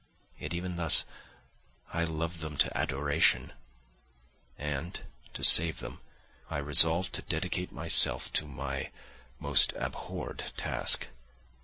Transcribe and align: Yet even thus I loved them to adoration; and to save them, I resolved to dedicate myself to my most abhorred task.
Yet 0.39 0.55
even 0.55 0.77
thus 0.77 1.05
I 1.93 2.05
loved 2.05 2.39
them 2.39 2.57
to 2.57 2.75
adoration; 2.75 3.53
and 4.57 4.99
to 5.35 5.43
save 5.43 5.79
them, 5.79 5.99
I 6.49 6.57
resolved 6.57 7.13
to 7.13 7.21
dedicate 7.21 7.71
myself 7.71 8.33
to 8.33 8.47
my 8.47 8.89
most 9.39 9.73
abhorred 9.75 10.53
task. 10.57 11.09